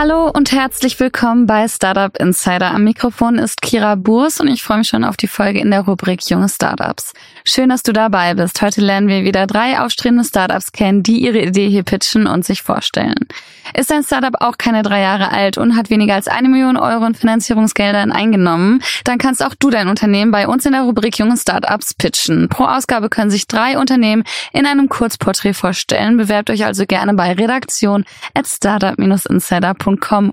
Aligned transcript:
Hallo 0.00 0.30
und 0.30 0.50
herzlich 0.50 0.98
willkommen 0.98 1.44
bei 1.44 1.68
Startup 1.68 2.16
Insider. 2.16 2.70
Am 2.70 2.84
Mikrofon 2.84 3.36
ist 3.36 3.60
Kira 3.60 3.96
Burs 3.96 4.40
und 4.40 4.48
ich 4.48 4.62
freue 4.62 4.78
mich 4.78 4.88
schon 4.88 5.04
auf 5.04 5.18
die 5.18 5.26
Folge 5.26 5.60
in 5.60 5.70
der 5.70 5.82
Rubrik 5.82 6.26
Junge 6.30 6.48
Startups. 6.48 7.12
Schön, 7.44 7.68
dass 7.68 7.82
du 7.82 7.92
dabei 7.92 8.32
bist. 8.32 8.62
Heute 8.62 8.80
lernen 8.80 9.08
wir 9.08 9.24
wieder 9.24 9.46
drei 9.46 9.78
aufstrebende 9.78 10.24
Startups 10.24 10.72
kennen, 10.72 11.02
die 11.02 11.18
ihre 11.18 11.42
Idee 11.42 11.68
hier 11.68 11.82
pitchen 11.82 12.26
und 12.26 12.46
sich 12.46 12.62
vorstellen. 12.62 13.28
Ist 13.76 13.90
dein 13.90 14.02
Startup 14.02 14.34
auch 14.40 14.56
keine 14.56 14.82
drei 14.82 15.02
Jahre 15.02 15.32
alt 15.32 15.58
und 15.58 15.76
hat 15.76 15.90
weniger 15.90 16.14
als 16.14 16.28
eine 16.28 16.48
Million 16.48 16.78
Euro 16.78 17.04
in 17.04 17.14
Finanzierungsgeldern 17.14 18.10
eingenommen, 18.10 18.82
dann 19.04 19.18
kannst 19.18 19.44
auch 19.44 19.54
du 19.54 19.68
dein 19.68 19.88
Unternehmen 19.88 20.30
bei 20.30 20.48
uns 20.48 20.64
in 20.64 20.72
der 20.72 20.82
Rubrik 20.82 21.18
Junge 21.18 21.36
Startups 21.36 21.92
pitchen. 21.92 22.48
Pro 22.48 22.64
Ausgabe 22.64 23.10
können 23.10 23.30
sich 23.30 23.46
drei 23.46 23.78
Unternehmen 23.78 24.24
in 24.54 24.64
einem 24.64 24.88
Kurzporträt 24.88 25.52
vorstellen. 25.52 26.16
Bewerbt 26.16 26.48
euch 26.48 26.64
also 26.64 26.86
gerne 26.86 27.12
bei 27.12 27.34
redaktion 27.34 28.06
at 28.32 28.46
startup-insider.com 28.46 29.89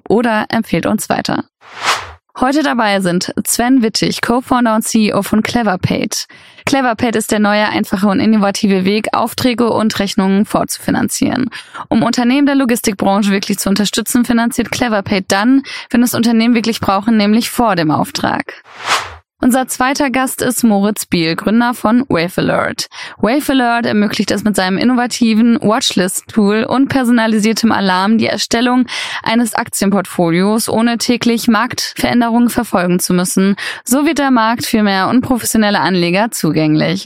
oder 0.09 0.45
empfehlt 0.49 0.85
uns 0.85 1.09
weiter. 1.09 1.45
Heute 2.39 2.61
dabei 2.61 3.02
sind 3.02 3.34
Sven 3.47 3.81
Wittig, 3.81 4.21
Co-Founder 4.21 4.75
und 4.75 4.83
CEO 4.83 5.23
von 5.23 5.41
CleverPaid. 5.41 6.27
CleverPaid 6.67 7.16
ist 7.16 7.31
der 7.31 7.39
neue, 7.39 7.67
einfache 7.67 8.08
und 8.08 8.19
innovative 8.19 8.86
Weg, 8.86 9.08
Aufträge 9.14 9.72
und 9.72 9.97
Rechnungen 9.97 10.45
vorzufinanzieren. 10.45 11.49
Um 11.88 12.03
Unternehmen 12.03 12.45
der 12.45 12.53
Logistikbranche 12.53 13.31
wirklich 13.31 13.58
zu 13.58 13.69
unterstützen, 13.69 14.23
finanziert 14.23 14.69
CleverPaid 14.69 15.25
dann, 15.30 15.64
wenn 15.89 16.03
es 16.03 16.14
Unternehmen 16.14 16.53
wirklich 16.53 16.80
brauchen, 16.80 17.17
nämlich 17.17 17.49
vor 17.49 17.75
dem 17.75 17.89
Auftrag. 17.89 18.61
Unser 19.39 19.67
zweiter 19.67 20.09
Gast 20.09 20.41
ist 20.41 20.63
Moritz 20.63 21.05
Biel, 21.05 21.35
Gründer 21.35 21.75
von 21.75 22.03
Wave 22.09 22.41
Alert. 22.41 22.88
Wave 23.17 23.52
Alert 23.52 23.85
ermöglicht 23.85 24.31
es 24.31 24.43
mit 24.43 24.55
seinem 24.55 24.80
innovativen 24.80 25.59
Watchlist-Tool 25.61 26.63
und 26.63 26.88
personalisiertem 26.88 27.71
Alarm 27.71 28.17
die 28.17 28.25
Erstellung 28.25 28.88
eines 29.21 29.53
Aktienportfolios, 29.53 30.69
ohne 30.69 30.97
täglich 30.97 31.47
Marktveränderungen 31.47 32.49
verfolgen 32.49 32.99
zu 32.99 33.13
müssen. 33.13 33.55
So 33.83 34.08
wird 34.08 34.17
der 34.17 34.31
Markt 34.31 34.65
für 34.65 34.81
mehr 34.81 35.08
unprofessionelle 35.08 35.81
Anleger 35.81 36.31
zugänglich. 36.31 37.05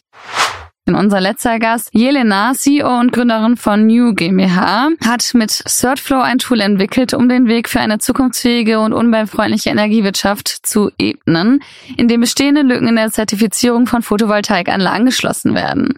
In 0.87 0.95
unser 0.95 1.21
letzter 1.21 1.59
Gast, 1.59 1.89
Jelena, 1.93 2.53
CEO 2.53 2.99
und 2.99 3.13
Gründerin 3.13 3.55
von 3.55 3.85
New 3.85 4.15
GmbH, 4.15 4.89
hat 5.05 5.31
mit 5.35 5.51
Certflow 5.51 6.21
ein 6.21 6.39
Tool 6.39 6.59
entwickelt, 6.59 7.13
um 7.13 7.29
den 7.29 7.47
Weg 7.47 7.69
für 7.69 7.79
eine 7.79 7.99
zukunftsfähige 7.99 8.79
und 8.79 8.91
umweltfreundliche 8.91 9.69
Energiewirtschaft 9.69 10.47
zu 10.47 10.89
ebnen, 10.97 11.61
in 11.97 12.07
dem 12.07 12.21
bestehende 12.21 12.63
Lücken 12.63 12.87
in 12.87 12.95
der 12.95 13.11
Zertifizierung 13.11 13.85
von 13.85 14.02
Photovoltaikanlagen 14.02 15.05
geschlossen 15.05 15.53
werden. 15.53 15.97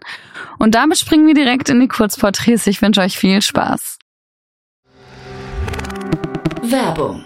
Und 0.60 0.76
damit 0.76 0.98
springen 0.98 1.28
wir 1.28 1.34
direkt 1.34 1.70
in 1.70 1.80
die 1.80 1.88
Kurzporträts. 1.88 2.68
Ich 2.68 2.82
wünsche 2.82 3.02
euch 3.02 3.18
viel 3.18 3.42
Spaß. 3.42 4.00
Werbung. 6.62 7.26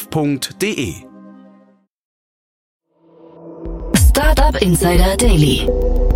www.startup.de. 0.01 0.95
Startup 3.95 4.61
Insider 4.61 5.17
Daily. 5.17 5.67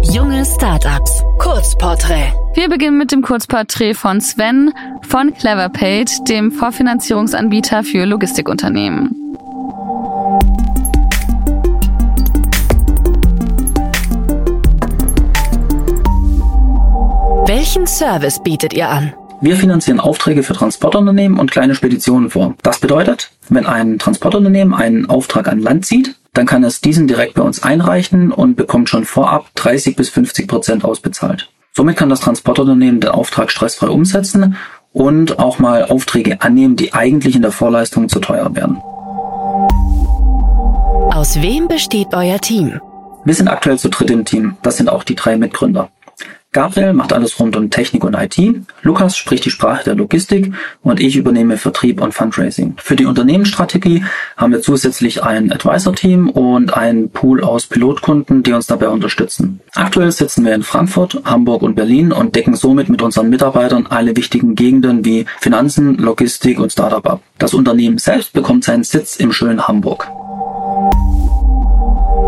Junge 0.02 0.46
Startups. 0.46 1.24
Kurzporträt. 1.40 2.34
Wir 2.54 2.70
beginnen 2.70 2.98
mit 2.98 3.12
dem 3.12 3.22
Kurzporträt 3.22 3.94
von 3.94 4.22
Sven 4.22 4.74
von 5.08 5.34
CleverPaid, 5.34 6.28
dem 6.30 6.52
Vorfinanzierungsanbieter 6.52 7.84
für 7.84 8.06
Logistikunternehmen. 8.06 9.22
Welchen 17.48 17.86
Service 17.86 18.42
bietet 18.42 18.74
ihr 18.74 18.90
an? 18.90 19.14
Wir 19.42 19.58
finanzieren 19.58 20.00
Aufträge 20.00 20.44
für 20.44 20.54
Transportunternehmen 20.54 21.38
und 21.38 21.52
kleine 21.52 21.76
Speditionen 21.76 22.30
vor. 22.30 22.56
Das 22.64 22.80
bedeutet, 22.80 23.32
wenn 23.50 23.66
ein 23.66 24.00
Transportunternehmen 24.00 24.74
einen 24.74 25.10
Auftrag 25.10 25.48
an 25.48 25.60
Land 25.60 25.86
zieht, 25.86 26.16
dann 26.34 26.46
kann 26.46 26.64
es 26.64 26.82
diesen 26.82 27.08
direkt 27.08 27.36
bei 27.36 27.42
uns 27.42 27.62
einreichen 27.62 28.32
und 28.32 28.56
bekommt 28.56 28.90
schon 28.90 29.06
vorab 29.06 29.54
30 29.56 29.96
bis 29.96 30.10
50 30.10 30.48
Prozent 30.48 30.86
ausbezahlt. 30.86 31.50
Somit 31.74 31.98
kann 31.98 32.10
das 32.10 32.22
Transportunternehmen 32.22 33.02
den 33.02 33.12
Auftrag 33.12 33.52
stressfrei 33.52 33.88
umsetzen 33.88 34.56
und 34.94 35.40
auch 35.40 35.60
mal 35.60 35.86
Aufträge 35.86 36.42
annehmen, 36.42 36.78
die 36.78 36.94
eigentlich 36.94 37.36
in 37.36 37.42
der 37.42 37.52
Vorleistung 37.52 38.08
zu 38.08 38.20
teuer 38.20 38.56
wären. 38.56 38.78
Aus 41.14 41.42
wem 41.42 41.68
besteht 41.68 42.08
euer 42.14 42.40
Team? 42.40 42.80
Wir 43.26 43.34
sind 43.34 43.48
aktuell 43.48 43.78
zu 43.80 43.90
dritt 43.90 44.12
im 44.12 44.24
Team. 44.24 44.56
Das 44.62 44.78
sind 44.78 44.90
auch 44.90 45.04
die 45.04 45.16
drei 45.16 45.36
Mitgründer. 45.36 45.90
Gabriel 46.56 46.94
macht 46.94 47.12
alles 47.12 47.38
rund 47.38 47.58
um 47.58 47.70
Technik 47.70 48.06
und 48.06 48.14
IT, 48.14 48.40
Lukas 48.82 49.18
spricht 49.18 49.44
die 49.44 49.50
Sprache 49.50 49.84
der 49.84 49.96
Logistik 49.96 50.54
und 50.84 51.02
ich 51.02 51.18
übernehme 51.18 51.58
Vertrieb 51.58 52.00
und 52.00 52.14
Fundraising. 52.14 52.76
Für 52.78 52.96
die 52.96 53.06
Unternehmensstrategie 53.06 54.06
haben 54.38 54.54
wir 54.54 54.62
zusätzlich 54.62 55.22
ein 55.22 55.52
Advisor-Team 55.52 56.30
und 56.30 56.74
einen 56.74 57.10
Pool 57.10 57.44
aus 57.44 57.68
Pilotkunden, 57.68 58.42
die 58.42 58.54
uns 58.54 58.68
dabei 58.68 58.88
unterstützen. 58.88 59.60
Aktuell 59.74 60.14
sitzen 60.14 60.46
wir 60.46 60.56
in 60.56 60.64
Frankfurt, 60.64 61.22
Hamburg 61.26 61.62
und 61.62 61.76
Berlin 61.76 62.14
und 62.14 62.38
decken 62.38 62.56
somit 62.56 62.88
mit 62.88 63.02
unseren 63.02 63.30
Mitarbeitern 63.30 63.88
alle 63.90 64.16
wichtigen 64.16 64.56
Gegenden 64.56 65.04
wie 65.04 65.26
Finanzen, 65.42 65.98
Logistik 65.98 66.62
und 66.62 66.72
Startup 66.72 67.06
ab. 67.06 67.22
Das 67.38 67.54
Unternehmen 67.54 67.98
selbst 67.98 68.32
bekommt 68.32 68.64
seinen 68.64 68.86
Sitz 68.86 69.18
im 69.18 69.34
schönen 69.34 69.68
Hamburg. 69.68 70.10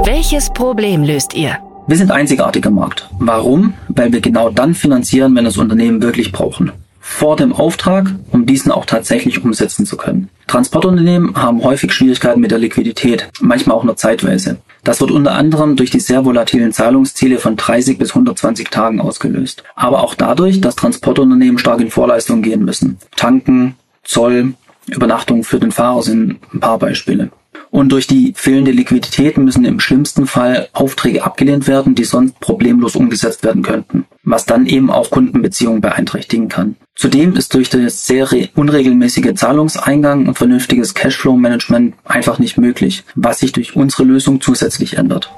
Welches 0.04 0.50
Problem 0.50 1.06
löst 1.06 1.34
ihr? 1.34 1.60
Wir 1.90 1.96
sind 1.96 2.12
einzigartig 2.12 2.66
im 2.66 2.76
Markt. 2.76 3.10
Warum? 3.18 3.74
Weil 3.88 4.12
wir 4.12 4.20
genau 4.20 4.50
dann 4.50 4.74
finanzieren, 4.74 5.34
wenn 5.38 5.46
das 5.46 5.56
Unternehmen 5.56 6.02
wirklich 6.02 6.34
brauchen. 6.34 6.74
Vor 7.00 7.38
dem 7.38 7.54
Auftrag, 7.54 8.14
um 8.30 8.46
diesen 8.46 8.74
auch 8.74 8.86
tatsächlich 8.86 9.42
umsetzen 9.42 9.86
zu 9.86 9.96
können. 9.96 10.28
Transportunternehmen 10.48 11.42
haben 11.42 11.64
häufig 11.64 11.94
Schwierigkeiten 11.94 12.42
mit 12.42 12.52
der 12.52 12.60
Liquidität, 12.60 13.30
manchmal 13.40 13.78
auch 13.78 13.86
nur 13.86 13.96
zeitweise. 13.96 14.58
Das 14.84 15.00
wird 15.00 15.12
unter 15.12 15.32
anderem 15.32 15.78
durch 15.78 15.90
die 15.90 16.02
sehr 16.02 16.26
volatilen 16.26 16.74
Zahlungsziele 16.74 17.40
von 17.40 17.56
30 17.56 17.98
bis 17.98 18.10
120 18.10 18.70
Tagen 18.70 19.00
ausgelöst. 19.00 19.64
Aber 19.76 20.04
auch 20.04 20.14
dadurch, 20.14 20.60
dass 20.60 20.76
Transportunternehmen 20.76 21.58
stark 21.58 21.80
in 21.80 21.90
Vorleistung 21.90 22.42
gehen 22.42 22.66
müssen. 22.66 22.98
Tanken, 23.16 23.76
Zoll, 24.04 24.56
Übernachtung 24.88 25.46
für 25.46 25.62
den 25.62 25.72
Fahrer 25.72 26.04
sind 26.04 26.40
ein 26.54 26.60
paar 26.60 26.80
Beispiele. 26.80 27.32
Und 27.78 27.92
durch 27.92 28.08
die 28.08 28.34
fehlende 28.36 28.72
Liquidität 28.72 29.38
müssen 29.38 29.64
im 29.64 29.80
schlimmsten 29.80 30.26
Fall 30.26 30.68
Aufträge 30.74 31.24
abgelehnt 31.24 31.68
werden, 31.68 31.94
die 31.94 32.06
sonst 32.06 32.40
problemlos 32.40 32.96
umgesetzt 32.96 33.44
werden 33.44 33.62
könnten, 33.62 34.08
was 34.24 34.48
dann 34.48 34.66
eben 34.66 34.90
auch 34.90 35.12
Kundenbeziehungen 35.12 35.80
beeinträchtigen 35.80 36.50
kann. 36.50 36.76
Zudem 36.96 37.36
ist 37.36 37.54
durch 37.54 37.70
das 37.70 38.08
sehr 38.08 38.28
unregelmäßige 38.56 39.36
Zahlungseingang 39.36 40.28
und 40.28 40.40
vernünftiges 40.40 40.96
Cashflow-Management 40.96 41.94
einfach 42.04 42.40
nicht 42.40 42.58
möglich, 42.58 43.04
was 43.14 43.42
sich 43.42 43.52
durch 43.52 43.76
unsere 43.76 44.06
Lösung 44.06 44.42
zusätzlich 44.42 44.98
ändert. 44.98 45.32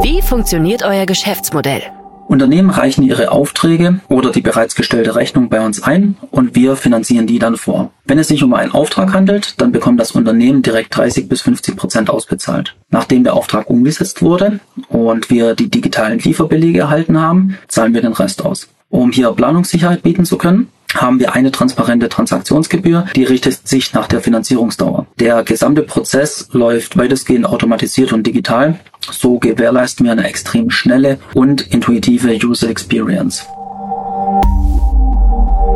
Wie 0.00 0.22
funktioniert 0.22 0.84
euer 0.84 1.04
Geschäftsmodell? 1.04 1.82
Unternehmen 2.28 2.68
reichen 2.68 3.02
ihre 3.02 3.30
Aufträge 3.32 4.00
oder 4.08 4.30
die 4.30 4.42
bereits 4.42 4.74
gestellte 4.74 5.14
Rechnung 5.14 5.48
bei 5.48 5.64
uns 5.64 5.82
ein 5.82 6.18
und 6.30 6.54
wir 6.54 6.76
finanzieren 6.76 7.26
die 7.26 7.38
dann 7.38 7.56
vor. 7.56 7.90
Wenn 8.04 8.18
es 8.18 8.28
sich 8.28 8.42
um 8.42 8.52
einen 8.52 8.72
Auftrag 8.72 9.14
handelt, 9.14 9.58
dann 9.62 9.72
bekommt 9.72 9.98
das 9.98 10.12
Unternehmen 10.12 10.60
direkt 10.60 10.94
30 10.94 11.26
bis 11.26 11.40
50 11.40 11.76
Prozent 11.76 12.10
ausbezahlt. 12.10 12.76
Nachdem 12.90 13.24
der 13.24 13.32
Auftrag 13.32 13.70
umgesetzt 13.70 14.20
wurde 14.20 14.60
und 14.90 15.30
wir 15.30 15.54
die 15.54 15.70
digitalen 15.70 16.18
Lieferbelege 16.18 16.80
erhalten 16.80 17.18
haben, 17.18 17.56
zahlen 17.66 17.94
wir 17.94 18.02
den 18.02 18.12
Rest 18.12 18.44
aus. 18.44 18.68
Um 18.90 19.10
hier 19.10 19.32
Planungssicherheit 19.32 20.02
bieten 20.02 20.26
zu 20.26 20.36
können, 20.36 20.68
haben 20.94 21.20
wir 21.20 21.34
eine 21.34 21.50
transparente 21.50 22.08
Transaktionsgebühr, 22.08 23.06
die 23.14 23.24
richtet 23.24 23.66
sich 23.68 23.92
nach 23.92 24.08
der 24.08 24.20
Finanzierungsdauer. 24.20 25.06
Der 25.18 25.42
gesamte 25.44 25.82
Prozess 25.82 26.48
läuft 26.52 26.96
weitestgehend 26.96 27.46
automatisiert 27.46 28.12
und 28.12 28.26
digital. 28.26 28.78
So 29.10 29.38
gewährleisten 29.38 30.06
wir 30.06 30.12
eine 30.12 30.26
extrem 30.26 30.70
schnelle 30.70 31.18
und 31.34 31.72
intuitive 31.72 32.34
User 32.44 32.68
Experience. 32.68 33.46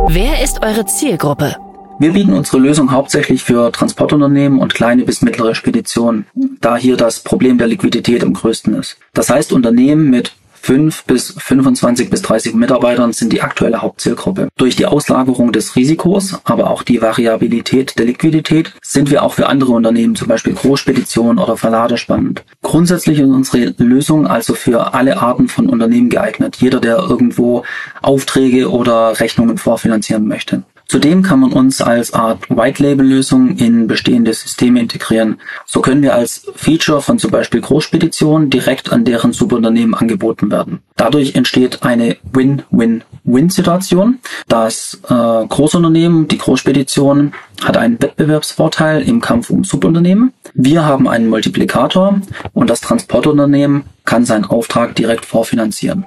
Wer 0.09 0.43
ist 0.43 0.63
eure 0.63 0.85
Zielgruppe? 0.87 1.57
Wir 1.99 2.13
bieten 2.13 2.33
unsere 2.33 2.59
Lösung 2.59 2.91
hauptsächlich 2.91 3.45
für 3.45 3.71
Transportunternehmen 3.71 4.59
und 4.59 4.75
kleine 4.75 5.05
bis 5.05 5.23
mittlere 5.23 5.55
Speditionen, 5.55 6.27
da 6.61 6.77
hier 6.77 6.97
das 6.97 7.21
Problem 7.21 7.59
der 7.59 7.69
Liquidität 7.69 8.25
am 8.25 8.33
größten 8.33 8.75
ist. 8.75 8.97
Das 9.15 9.31
heißt, 9.31 9.53
Unternehmen 9.53 10.11
mit 10.11 10.33
5 10.63 11.05
bis 11.05 11.35
25 11.37 12.09
bis 12.09 12.23
30 12.23 12.55
Mitarbeitern 12.55 13.13
sind 13.13 13.33
die 13.33 13.43
aktuelle 13.43 13.83
Hauptzielgruppe. 13.83 14.47
Durch 14.57 14.77
die 14.77 14.87
Auslagerung 14.87 15.51
des 15.51 15.75
Risikos, 15.75 16.39
aber 16.45 16.71
auch 16.71 16.85
die 16.85 17.03
Variabilität 17.03 17.99
der 17.99 18.07
Liquidität 18.07 18.73
sind 18.81 19.11
wir 19.11 19.25
auch 19.25 19.35
für 19.35 19.49
andere 19.49 19.73
Unternehmen, 19.73 20.15
zum 20.15 20.29
Beispiel 20.29 20.55
Großspeditionen 20.55 21.39
oder 21.39 21.57
Verlade 21.57 21.99
spannend. 21.99 22.45
Grundsätzlich 22.63 23.19
ist 23.19 23.29
unsere 23.29 23.75
Lösung 23.79 24.29
also 24.29 24.55
für 24.55 24.95
alle 24.95 25.21
Arten 25.21 25.49
von 25.49 25.69
Unternehmen 25.69 26.11
geeignet. 26.11 26.57
Jeder, 26.61 26.79
der 26.79 26.99
irgendwo 26.99 27.65
Aufträge 28.01 28.71
oder 28.71 29.19
Rechnungen 29.19 29.59
vorfinanzieren 29.59 30.29
möchte. 30.29 30.63
Zudem 30.87 31.23
kann 31.23 31.41
man 31.41 31.53
uns 31.53 31.81
als 31.81 32.13
Art 32.13 32.51
White-Label-Lösung 32.51 33.57
in 33.57 33.87
bestehende 33.87 34.35
Systeme 34.35 34.81
integrieren. 34.81 35.41
So 35.67 35.81
können 35.81 36.03
wir 36.03 36.15
als 36.15 36.47
Feature 36.55 37.01
von 37.01 37.19
zum 37.19 37.31
Beispiel 37.31 37.61
Großspeditionen 37.61 38.51
direkt 38.51 38.93
an 38.93 39.05
deren 39.05 39.33
Subunternehmen 39.33 39.95
angeboten 39.95 40.51
werden. 40.51 40.81
Dadurch 40.97 41.35
entsteht 41.35 41.83
eine 41.83 42.17
Win-Win-Win-Situation. 42.33 44.19
Das 44.49 45.01
äh, 45.09 45.09
Großunternehmen, 45.09 46.29
die 46.29 46.39
Großspedition, 46.39 47.33
hat 47.65 47.77
einen 47.77 48.01
Wettbewerbsvorteil 48.01 49.03
im 49.03 49.21
Kampf 49.21 49.51
um 49.51 49.65
Subunternehmen. 49.65 50.33
Wir 50.55 50.85
haben 50.85 51.09
einen 51.09 51.29
Multiplikator 51.29 52.21
und 52.53 52.69
das 52.69 52.81
Transportunternehmen 52.81 53.85
kann 54.05 54.25
seinen 54.25 54.45
Auftrag 54.45 54.95
direkt 54.95 55.25
vorfinanzieren. 55.25 56.05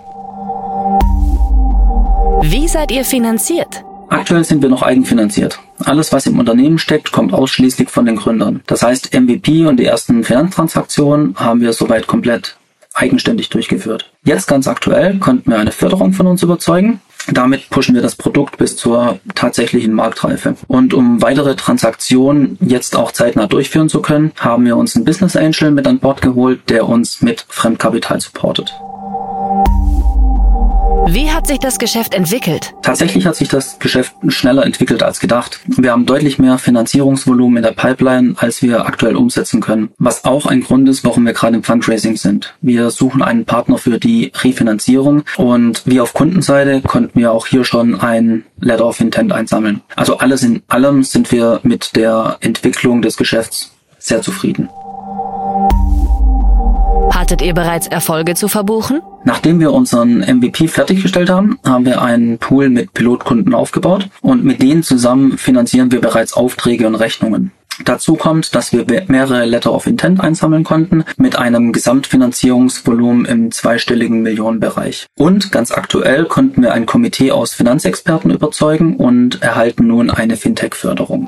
Wie 2.42 2.68
seid 2.68 2.92
ihr 2.92 3.04
finanziert? 3.04 3.84
Aktuell 4.10 4.44
sind 4.44 4.62
wir 4.62 4.70
noch 4.70 4.84
eigenfinanziert. 4.84 5.60
Alles, 5.84 6.14
was 6.14 6.26
im 6.28 6.40
Unternehmen 6.40 6.78
steckt, 6.78 7.12
kommt 7.12 7.34
ausschließlich 7.34 7.90
von 7.90 8.06
den 8.06 8.16
Gründern. 8.16 8.62
Das 8.68 8.84
heißt, 8.84 9.14
MVP 9.14 9.66
und 9.66 9.78
die 9.78 9.86
ersten 9.86 10.24
Finanztransaktionen 10.24 11.36
haben 11.38 11.62
wir 11.62 11.74
soweit 11.74 12.08
komplett 12.08 12.56
eigenständig 12.94 13.50
durchgeführt. 13.50 14.12
Jetzt 14.24 14.48
ganz 14.48 14.68
aktuell 14.68 15.18
konnten 15.20 15.52
wir 15.52 15.60
eine 15.60 15.72
Förderung 15.72 16.14
von 16.14 16.28
uns 16.28 16.44
überzeugen. 16.44 17.02
Damit 17.32 17.70
pushen 17.72 17.96
wir 17.96 18.04
das 18.04 18.16
Produkt 18.16 18.58
bis 18.58 18.78
zur 18.78 19.20
tatsächlichen 19.34 19.94
Marktreife. 19.94 20.56
Und 20.68 20.94
um 20.94 21.22
weitere 21.22 21.56
Transaktionen 21.56 22.58
jetzt 22.62 22.96
auch 22.96 23.12
zeitnah 23.12 23.48
durchführen 23.48 23.90
zu 23.90 24.02
können, 24.02 24.32
haben 24.40 24.66
wir 24.66 24.78
uns 24.78 24.96
einen 24.96 25.06
Business 25.06 25.36
Angel 25.36 25.72
mit 25.72 25.88
an 25.88 26.00
Bord 26.00 26.22
geholt, 26.22 26.70
der 26.70 26.88
uns 26.88 27.22
mit 27.22 27.46
Fremdkapital 27.50 28.22
supportet. 28.22 28.74
Wie 31.08 31.32
hat 31.32 31.46
sich 31.46 31.60
das 31.60 31.78
Geschäft 31.78 32.16
entwickelt? 32.16 32.74
Tatsächlich 32.82 33.28
hat 33.28 33.36
sich 33.36 33.48
das 33.48 33.78
Geschäft 33.78 34.16
schneller 34.30 34.66
entwickelt 34.66 35.04
als 35.04 35.20
gedacht. 35.20 35.60
Wir 35.68 35.92
haben 35.92 36.08
deutlich 36.08 36.40
mehr 36.40 36.58
Finanzierungsvolumen 36.58 37.58
in 37.58 37.64
der 37.64 37.74
Pipeline, 37.74 38.34
als 38.38 38.64
wir 38.64 38.88
aktuell 38.88 39.16
umsetzen 39.16 39.62
können. 39.62 39.92
Was 40.00 40.26
auch 40.26 40.48
ein 40.48 40.62
Grund 40.62 40.90
ist, 40.90 41.04
warum 41.04 41.26
wir 41.26 41.34
gerade 41.34 41.58
im 41.58 41.64
Fundraising 41.64 42.18
sind. 42.18 42.56
Wir 42.62 42.90
suchen 42.90 43.22
einen 43.22 43.46
Partner 43.46 43.78
für 43.78 44.00
die 44.00 44.32
Refinanzierung 44.34 45.24
und 45.38 45.84
wie 45.86 46.02
auf 46.02 46.14
Kundenseite 46.14 46.82
konnten 46.82 47.20
wir 47.20 47.32
auch 47.32 47.46
hier 47.46 47.66
schon 47.66 48.00
ein 48.00 48.44
Letter 48.60 48.88
of 48.88 49.00
Intent 49.00 49.32
einsammeln. 49.32 49.82
Also 49.96 50.18
alles 50.18 50.42
in 50.42 50.64
allem 50.68 51.04
sind 51.04 51.32
wir 51.32 51.60
mit 51.62 51.96
der 51.96 52.38
Entwicklung 52.42 53.04
des 53.04 53.16
Geschäfts 53.16 53.76
sehr 54.00 54.24
zufrieden. 54.24 54.70
Hattet 57.26 57.42
ihr 57.42 57.56
bereits 57.56 57.88
Erfolge 57.88 58.36
zu 58.36 58.48
verbuchen? 58.48 59.02
Nachdem 59.24 59.60
wir 59.60 59.74
unseren 59.74 60.20
MVP 60.20 60.68
fertiggestellt 60.68 61.32
haben, 61.32 61.58
haben 61.66 61.84
wir 61.84 62.04
einen 62.04 62.38
Pool 62.38 62.70
mit 62.70 62.94
Pilotkunden 62.94 63.56
aufgebaut 63.56 64.10
und 64.22 64.44
mit 64.46 64.62
denen 64.62 64.84
zusammen 64.84 65.40
finanzieren 65.40 65.92
wir 65.92 66.02
bereits 66.02 66.34
Aufträge 66.34 66.86
und 66.86 66.94
Rechnungen. 66.94 67.50
Dazu 67.84 68.14
kommt, 68.14 68.54
dass 68.54 68.74
wir 68.74 68.86
mehrere 69.08 69.44
Letter 69.46 69.74
of 69.74 69.88
Intent 69.88 70.22
einsammeln 70.22 70.64
konnten 70.64 71.04
mit 71.18 71.36
einem 71.36 71.72
Gesamtfinanzierungsvolumen 71.72 73.26
im 73.26 73.52
zweistelligen 73.52 74.22
Millionenbereich. 74.22 75.08
Und 75.18 75.52
ganz 75.52 75.72
aktuell 75.72 76.26
konnten 76.26 76.62
wir 76.62 76.74
ein 76.74 76.86
Komitee 76.86 77.32
aus 77.32 77.56
Finanzexperten 77.56 78.30
überzeugen 78.30 78.98
und 78.98 79.42
erhalten 79.42 79.88
nun 79.88 80.12
eine 80.12 80.38
Fintech-Förderung. 80.38 81.28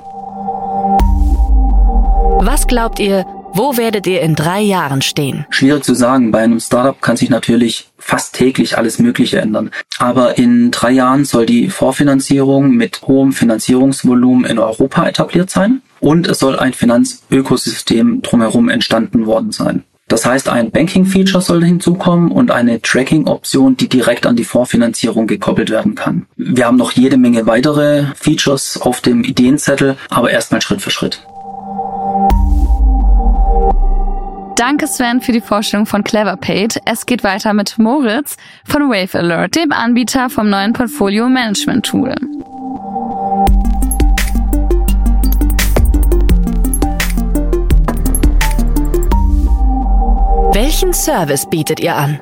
Was 2.39 2.67
glaubt 2.67 2.99
ihr, 2.99 3.25
wo 3.57 3.75
werdet 3.75 4.05
ihr 4.05 4.21
in 4.21 4.35
drei 4.35 4.61
Jahren 4.61 5.01
stehen? 5.01 5.45
Schwierig 5.49 5.83
zu 5.83 5.95
sagen. 5.95 6.31
Bei 6.31 6.43
einem 6.43 6.59
Startup 6.59 7.01
kann 7.01 7.17
sich 7.17 7.29
natürlich 7.29 7.87
fast 7.97 8.35
täglich 8.35 8.77
alles 8.77 8.99
Mögliche 8.99 9.39
ändern. 9.39 9.71
Aber 9.97 10.37
in 10.37 10.69
drei 10.69 10.91
Jahren 10.91 11.25
soll 11.25 11.45
die 11.47 11.69
Vorfinanzierung 11.69 12.71
mit 12.71 13.01
hohem 13.07 13.33
Finanzierungsvolumen 13.33 14.45
in 14.45 14.59
Europa 14.59 15.07
etabliert 15.07 15.49
sein 15.49 15.81
und 15.99 16.27
es 16.27 16.39
soll 16.39 16.59
ein 16.59 16.73
Finanzökosystem 16.73 18.21
drumherum 18.21 18.69
entstanden 18.69 19.25
worden 19.25 19.51
sein. 19.51 19.83
Das 20.07 20.25
heißt, 20.25 20.47
ein 20.47 20.71
Banking-Feature 20.71 21.41
soll 21.41 21.65
hinzukommen 21.65 22.31
und 22.31 22.49
eine 22.49 22.81
Tracking-Option, 22.81 23.75
die 23.75 23.89
direkt 23.89 24.25
an 24.25 24.37
die 24.37 24.45
Vorfinanzierung 24.45 25.27
gekoppelt 25.27 25.69
werden 25.69 25.95
kann. 25.95 26.27
Wir 26.37 26.65
haben 26.65 26.77
noch 26.77 26.91
jede 26.91 27.17
Menge 27.17 27.45
weitere 27.45 28.05
Features 28.15 28.79
auf 28.79 29.01
dem 29.01 29.25
Ideenzettel, 29.25 29.97
aber 30.09 30.31
erstmal 30.31 30.61
Schritt 30.61 30.81
für 30.81 30.91
Schritt. 30.91 31.21
Danke 34.57 34.87
Sven 34.87 35.21
für 35.21 35.33
die 35.33 35.39
Vorstellung 35.39 35.85
von 35.85 36.03
CleverPaid. 36.03 36.81
Es 36.85 37.05
geht 37.05 37.23
weiter 37.23 37.53
mit 37.53 37.77
Moritz 37.77 38.37
von 38.65 38.89
Wave 38.89 39.19
Alert, 39.19 39.55
dem 39.55 39.71
Anbieter 39.71 40.31
vom 40.31 40.49
neuen 40.49 40.73
Portfolio 40.73 41.29
Management 41.29 41.85
Tool. 41.85 42.15
Welchen 50.53 50.91
Service 50.91 51.47
bietet 51.47 51.79
ihr 51.79 51.95
an? 51.95 52.19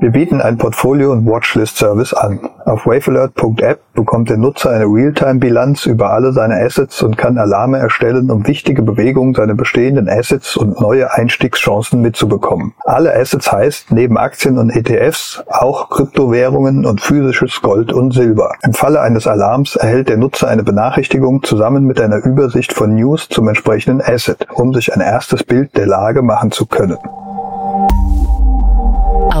Wir 0.00 0.12
bieten 0.12 0.40
ein 0.40 0.56
Portfolio- 0.56 1.12
und 1.12 1.26
Watchlist-Service 1.26 2.14
an. 2.14 2.40
Auf 2.64 2.86
wavealert.app 2.86 3.80
bekommt 3.92 4.30
der 4.30 4.38
Nutzer 4.38 4.70
eine 4.70 4.86
Realtime-Bilanz 4.86 5.84
über 5.84 6.10
alle 6.10 6.32
seine 6.32 6.54
Assets 6.54 7.02
und 7.02 7.18
kann 7.18 7.36
Alarme 7.36 7.76
erstellen, 7.76 8.30
um 8.30 8.46
wichtige 8.46 8.80
Bewegungen 8.80 9.34
seiner 9.34 9.52
bestehenden 9.52 10.08
Assets 10.08 10.56
und 10.56 10.80
neue 10.80 11.12
Einstiegschancen 11.12 12.00
mitzubekommen. 12.00 12.72
Alle 12.86 13.14
Assets 13.14 13.52
heißt 13.52 13.92
neben 13.92 14.16
Aktien 14.16 14.56
und 14.56 14.70
ETFs 14.70 15.44
auch 15.50 15.90
Kryptowährungen 15.90 16.86
und 16.86 17.02
physisches 17.02 17.60
Gold 17.60 17.92
und 17.92 18.14
Silber. 18.14 18.54
Im 18.62 18.72
Falle 18.72 19.02
eines 19.02 19.26
Alarms 19.26 19.76
erhält 19.76 20.08
der 20.08 20.16
Nutzer 20.16 20.48
eine 20.48 20.62
Benachrichtigung 20.62 21.42
zusammen 21.42 21.84
mit 21.84 22.00
einer 22.00 22.24
Übersicht 22.24 22.72
von 22.72 22.94
News 22.94 23.28
zum 23.28 23.48
entsprechenden 23.48 24.00
Asset, 24.00 24.46
um 24.54 24.72
sich 24.72 24.94
ein 24.94 25.02
erstes 25.02 25.44
Bild 25.44 25.76
der 25.76 25.86
Lage 25.86 26.22
machen 26.22 26.52
zu 26.52 26.64
können. 26.64 26.96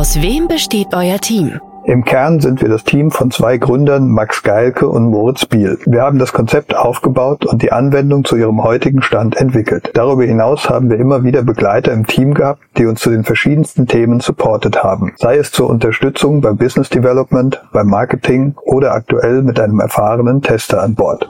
Aus 0.00 0.22
wem 0.22 0.48
besteht 0.48 0.94
euer 0.94 1.18
Team? 1.18 1.60
Im 1.84 2.06
Kern 2.06 2.40
sind 2.40 2.62
wir 2.62 2.70
das 2.70 2.84
Team 2.84 3.10
von 3.10 3.30
zwei 3.30 3.58
Gründern, 3.58 4.08
Max 4.08 4.42
Geilke 4.42 4.88
und 4.88 5.10
Moritz 5.10 5.44
Biel. 5.44 5.78
Wir 5.84 6.00
haben 6.00 6.18
das 6.18 6.32
Konzept 6.32 6.74
aufgebaut 6.74 7.44
und 7.44 7.60
die 7.60 7.70
Anwendung 7.70 8.24
zu 8.24 8.36
ihrem 8.36 8.64
heutigen 8.64 9.02
Stand 9.02 9.36
entwickelt. 9.36 9.90
Darüber 9.92 10.24
hinaus 10.24 10.70
haben 10.70 10.88
wir 10.88 10.98
immer 10.98 11.22
wieder 11.22 11.42
Begleiter 11.42 11.92
im 11.92 12.06
Team 12.06 12.32
gehabt, 12.32 12.62
die 12.78 12.86
uns 12.86 13.00
zu 13.00 13.10
den 13.10 13.24
verschiedensten 13.24 13.86
Themen 13.86 14.20
supportet 14.20 14.82
haben. 14.82 15.12
Sei 15.18 15.36
es 15.36 15.52
zur 15.52 15.68
Unterstützung 15.68 16.40
beim 16.40 16.56
Business 16.56 16.88
Development, 16.88 17.62
beim 17.70 17.88
Marketing 17.88 18.54
oder 18.64 18.94
aktuell 18.94 19.42
mit 19.42 19.60
einem 19.60 19.80
erfahrenen 19.80 20.40
Tester 20.40 20.82
an 20.82 20.94
Bord. 20.94 21.28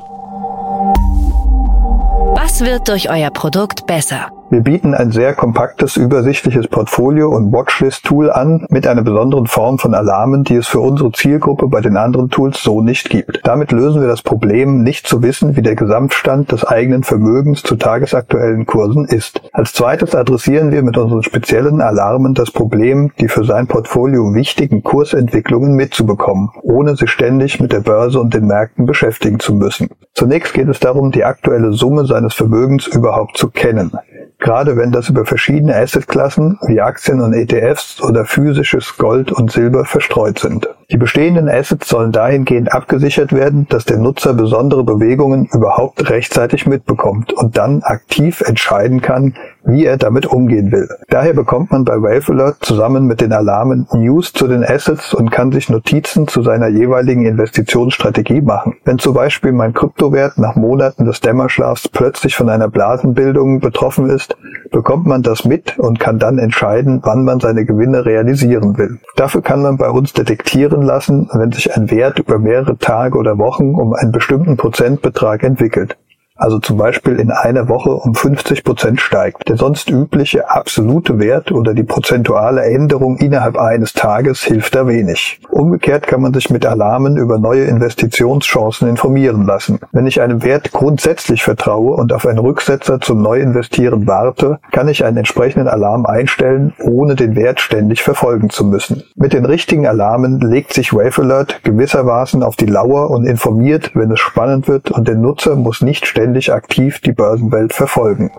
Was 2.37 2.65
wird 2.65 2.89
durch 2.89 3.11
euer 3.11 3.31
Produkt 3.31 3.89
besser? 3.89 4.29
Wir 4.53 4.63
bieten 4.63 4.95
ein 4.95 5.13
sehr 5.13 5.33
kompaktes, 5.35 5.97
übersichtliches 5.97 6.67
Portfolio- 6.67 7.29
und 7.29 7.53
Watchlist-Tool 7.53 8.33
an 8.33 8.67
mit 8.69 8.85
einer 8.85 9.03
besonderen 9.03 9.47
Form 9.47 9.79
von 9.79 9.95
Alarmen, 9.95 10.43
die 10.43 10.57
es 10.57 10.67
für 10.67 10.81
unsere 10.81 11.13
Zielgruppe 11.13 11.69
bei 11.69 11.81
den 11.81 11.97
anderen 11.97 12.31
Tools 12.31 12.61
so 12.61 12.81
nicht 12.81 13.11
gibt. 13.11 13.43
Damit 13.45 13.71
lösen 13.71 14.01
wir 14.01 14.09
das 14.09 14.23
Problem, 14.23 14.83
nicht 14.83 15.07
zu 15.07 15.23
wissen, 15.23 15.55
wie 15.55 15.63
der 15.63 15.77
Gesamtstand 15.77 16.51
des 16.51 16.65
eigenen 16.65 17.05
Vermögens 17.05 17.63
zu 17.63 17.77
tagesaktuellen 17.77 18.67
Kursen 18.67 19.05
ist. 19.05 19.41
Als 19.53 19.73
zweites 19.73 20.17
adressieren 20.17 20.73
wir 20.73 20.83
mit 20.83 20.99
unseren 20.99 21.23
speziellen 21.23 21.81
Alarmen 21.81 22.35
das 22.35 22.51
Problem, 22.51 23.13
die 23.21 23.29
für 23.29 23.45
sein 23.45 23.69
Portfolio 23.69 24.35
wichtigen 24.35 24.83
Kursentwicklungen 24.83 25.77
mitzubekommen, 25.77 26.51
ohne 26.63 26.97
sich 26.97 27.13
ständig 27.13 27.61
mit 27.61 27.71
der 27.71 27.83
Börse 27.83 28.19
und 28.19 28.35
den 28.35 28.49
Märkten 28.49 28.85
beschäftigen 28.85 29.39
zu 29.39 29.55
müssen. 29.55 29.91
Zunächst 30.13 30.55
geht 30.55 30.69
es 30.69 30.81
darum, 30.81 31.13
die 31.13 31.23
aktuelle 31.23 31.73
Summe 31.73 32.05
seines 32.05 32.35
Vermögens 32.35 32.89
überhaupt 32.89 33.37
zu 33.37 33.49
kennen 33.49 33.93
gerade 34.41 34.77
wenn 34.77 34.91
das 34.91 35.09
über 35.09 35.25
verschiedene 35.25 35.77
Assetklassen 35.77 36.59
wie 36.67 36.81
Aktien 36.81 37.21
und 37.21 37.35
ETFs 37.35 38.01
oder 38.03 38.25
physisches 38.25 38.97
Gold 38.97 39.31
und 39.31 39.53
Silber 39.53 39.85
verstreut 39.85 40.39
sind. 40.39 40.69
Die 40.93 40.97
bestehenden 40.97 41.49
Assets 41.49 41.89
sollen 41.89 42.11
dahingehend 42.11 42.73
abgesichert 42.73 43.33
werden, 43.33 43.69
dass 43.69 43.85
der 43.85 43.99
Nutzer 43.99 44.35
besondere 44.35 44.83
Bewegungen 44.83 45.49
überhaupt 45.53 46.11
rechtzeitig 46.11 46.67
mitbekommt 46.67 47.33
und 47.33 47.57
dann 47.57 47.83
aktiv 47.85 48.41
entscheiden 48.41 49.01
kann, 49.01 49.35
wie 49.65 49.85
er 49.85 49.99
damit 49.99 50.27
umgehen 50.27 50.73
will. 50.73 50.89
Daher 51.09 51.35
bekommt 51.35 51.71
man 51.71 51.85
bei 51.85 51.95
Wave 51.95 52.33
Alert 52.33 52.57
zusammen 52.63 53.07
mit 53.07 53.21
den 53.21 53.33
Alarmen 53.33 53.87
News 53.93 54.33
zu 54.33 54.49
den 54.49 54.65
Assets 54.65 55.15
und 55.15 55.31
kann 55.31 55.53
sich 55.53 55.69
Notizen 55.69 56.27
zu 56.27 56.43
seiner 56.43 56.67
jeweiligen 56.67 57.25
Investitionsstrategie 57.25 58.41
machen. 58.41 58.75
Wenn 58.85 58.99
zum 58.99 59.15
Beispiel 59.15 59.53
mein 59.53 59.75
Kryptowert 59.75 60.39
nach 60.39 60.57
Monaten 60.57 61.05
des 61.05 61.21
Dämmerschlafs 61.21 61.89
plötzlich 61.89 62.35
von 62.35 62.49
einer 62.49 62.69
Blasenbildung 62.69 63.61
betroffen 63.61 64.11
ist, 64.11 64.37
bekommt 64.73 65.07
man 65.07 65.23
das 65.23 65.45
mit 65.45 65.79
und 65.79 66.01
kann 66.01 66.19
dann 66.19 66.39
entscheiden, 66.39 67.01
wann 67.05 67.25
man 67.25 67.39
seine 67.39 67.65
Gewinne 67.65 68.05
realisieren 68.07 68.77
will. 68.79 68.99
Dafür 69.17 69.43
kann 69.43 69.63
man 69.63 69.77
bei 69.77 69.91
uns 69.91 70.13
detektieren 70.13 70.80
lassen, 70.83 71.29
wenn 71.33 71.53
sich 71.53 71.75
ein 71.75 71.91
Wert 71.91 72.19
über 72.19 72.39
mehrere 72.39 72.79
Tage 72.79 73.19
oder 73.19 73.39
Wochen 73.39 73.75
um 73.75 73.95
einen 73.95 74.13
bestimmten 74.13 74.57
Prozentbetrag 74.57 75.43
entwickelt 75.43 75.97
also 76.41 76.59
zum 76.59 76.79
Beispiel 76.79 77.21
in 77.21 77.31
einer 77.31 77.69
Woche 77.69 77.91
um 77.91 78.15
50 78.15 78.65
Prozent 78.65 79.01
steigt. 79.01 79.49
Der 79.49 79.57
sonst 79.57 79.91
übliche 79.91 80.51
absolute 80.51 81.19
Wert 81.19 81.53
oder 81.53 81.75
die 81.75 81.83
prozentuale 81.83 82.63
Änderung 82.63 83.19
innerhalb 83.19 83.59
eines 83.59 83.93
Tages 83.93 84.43
hilft 84.43 84.75
da 84.75 84.89
wenig. 84.89 85.41
Umgekehrt 85.51 86.07
kann 86.07 86.23
man 86.23 86.33
sich 86.33 86.49
mit 86.49 86.65
Alarmen 86.65 87.17
über 87.19 87.39
neue 87.39 87.65
Investitionschancen 87.65 88.89
informieren 88.89 89.45
lassen. 89.45 89.81
Wenn 89.93 90.07
ich 90.07 90.23
einem 90.23 90.43
Wert 90.43 90.73
grundsätzlich 90.73 91.43
vertraue 91.43 91.95
und 91.95 92.13
auf 92.13 92.27
einen 92.27 92.39
Rücksetzer 92.39 93.01
zum 93.01 93.21
Neuinvestieren 93.21 94.07
warte, 94.07 94.61
kann 94.73 94.89
ich 94.89 95.05
einen 95.05 95.19
entsprechenden 95.19 95.69
Alarm 95.69 96.07
einstellen, 96.07 96.73
ohne 96.83 97.17
den 97.17 97.37
Wert 97.37 97.61
ständig 97.61 98.03
verfolgen 98.03 98.49
zu 98.49 98.65
müssen. 98.65 99.03
Mit 99.15 99.35
den 99.35 99.45
richtigen 99.45 99.87
Alarmen 99.87 100.41
legt 100.41 100.73
sich 100.73 100.95
Wave 100.95 101.21
Alert 101.21 101.63
gewissermaßen 101.65 102.43
auf 102.43 102.57
die 102.57 102.67
Lauer 102.67 103.11
und 103.11 103.27
informiert, 103.27 103.91
wenn 103.95 104.11
es 104.11 104.21
spannend 104.21 104.69
wird 104.69 104.91
und 104.91 105.07
der 105.07 105.17
Nutzer 105.17 105.55
muss 105.55 105.83
nicht 105.83 106.07
ständig 106.07 106.30
ständig 106.31 106.53
aktiv 106.53 107.01
die 107.01 107.13
Börsenwelt 107.13 107.73
verfolgen. 107.73 108.31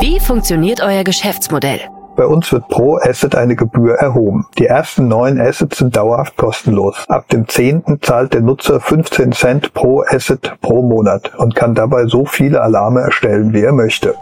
Wie 0.00 0.20
funktioniert 0.20 0.82
euer 0.82 1.02
Geschäftsmodell? 1.02 1.80
Bei 2.14 2.26
uns 2.26 2.52
wird 2.52 2.68
pro 2.68 2.96
Asset 2.96 3.34
eine 3.34 3.56
Gebühr 3.56 3.94
erhoben. 3.94 4.46
Die 4.58 4.66
ersten 4.66 5.08
neun 5.08 5.40
Assets 5.40 5.78
sind 5.78 5.96
dauerhaft 5.96 6.36
kostenlos. 6.36 7.04
Ab 7.08 7.28
dem 7.28 7.48
zehnten 7.48 8.00
zahlt 8.02 8.34
der 8.34 8.42
Nutzer 8.42 8.80
15 8.80 9.32
Cent 9.32 9.72
pro 9.72 10.02
Asset 10.02 10.52
pro 10.60 10.82
Monat 10.82 11.34
und 11.38 11.54
kann 11.54 11.74
dabei 11.74 12.06
so 12.06 12.26
viele 12.26 12.60
Alarme 12.60 13.00
erstellen, 13.00 13.54
wie 13.54 13.62
er 13.62 13.72
möchte. 13.72 14.14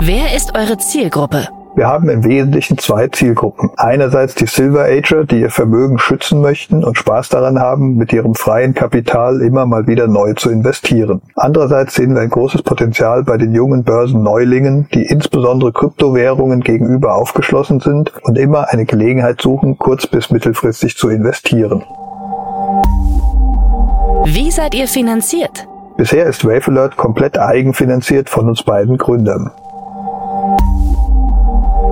Wer 0.00 0.34
ist 0.34 0.56
eure 0.56 0.78
Zielgruppe? 0.78 1.48
Wir 1.76 1.88
haben 1.88 2.08
im 2.08 2.24
Wesentlichen 2.24 2.78
zwei 2.78 3.08
Zielgruppen. 3.08 3.68
Einerseits 3.76 4.34
die 4.34 4.46
Silver 4.46 4.84
Ager, 4.84 5.24
die 5.24 5.40
ihr 5.40 5.50
Vermögen 5.50 5.98
schützen 5.98 6.40
möchten 6.40 6.82
und 6.82 6.96
Spaß 6.96 7.28
daran 7.28 7.60
haben, 7.60 7.96
mit 7.96 8.14
ihrem 8.14 8.34
freien 8.34 8.72
Kapital 8.72 9.42
immer 9.42 9.66
mal 9.66 9.86
wieder 9.86 10.06
neu 10.06 10.32
zu 10.32 10.48
investieren. 10.48 11.20
Andererseits 11.34 11.94
sehen 11.94 12.14
wir 12.14 12.22
ein 12.22 12.30
großes 12.30 12.62
Potenzial 12.62 13.24
bei 13.24 13.36
den 13.36 13.52
jungen 13.52 13.84
Börsenneulingen, 13.84 14.88
die 14.94 15.02
insbesondere 15.02 15.70
Kryptowährungen 15.70 16.62
gegenüber 16.62 17.14
aufgeschlossen 17.14 17.80
sind 17.80 18.10
und 18.22 18.38
immer 18.38 18.70
eine 18.70 18.86
Gelegenheit 18.86 19.42
suchen, 19.42 19.76
kurz- 19.76 20.06
bis 20.06 20.30
mittelfristig 20.30 20.96
zu 20.96 21.10
investieren. 21.10 21.84
Wie 24.24 24.50
seid 24.50 24.74
ihr 24.74 24.88
finanziert? 24.88 25.68
Bisher 25.98 26.24
ist 26.24 26.46
Wave 26.46 26.70
Alert 26.70 26.96
komplett 26.96 27.38
eigenfinanziert 27.38 28.30
von 28.30 28.48
uns 28.48 28.62
beiden 28.62 28.96
Gründern. 28.96 29.50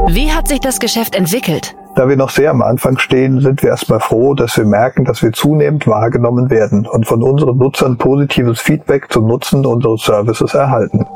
Wie 0.09 0.31
hat 0.31 0.49
sich 0.49 0.61
das 0.61 0.81
Geschäft 0.81 1.15
entwickelt? 1.17 1.75
Da 1.97 2.09
wir 2.09 2.17
noch 2.17 2.29
sehr 2.29 2.51
am 2.51 2.61
Anfang 2.61 2.99
stehen, 2.99 3.41
sind 3.41 3.63
wir 3.63 3.71
erstmal 3.71 4.01
froh, 4.01 4.35
dass 4.35 4.57
wir 4.59 4.67
merken, 4.67 5.05
dass 5.05 5.23
wir 5.23 5.33
zunehmend 5.33 5.87
wahrgenommen 5.87 6.51
werden 6.51 6.87
und 6.87 7.07
von 7.07 7.23
unseren 7.23 7.57
Nutzern 7.57 7.97
positives 7.97 8.61
Feedback 8.61 9.11
zum 9.11 9.27
Nutzen 9.27 9.65
unseres 9.65 10.03
Services 10.03 10.53
erhalten. 10.53 11.07